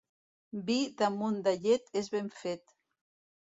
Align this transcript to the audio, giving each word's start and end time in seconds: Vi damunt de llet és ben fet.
Vi 0.69 0.77
damunt 1.01 1.37
de 1.49 1.53
llet 1.67 1.93
és 2.03 2.11
ben 2.17 2.33
fet. 2.41 2.75